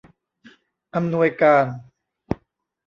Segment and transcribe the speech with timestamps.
[0.95, 1.65] อำนวยการ